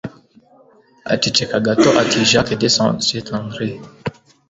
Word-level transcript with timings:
Aceceka 1.13 1.57
gato 1.65 1.89
ati 2.01 2.17
Jacques 2.29 2.59
de 2.61 2.67
SaintAndré 2.75 3.67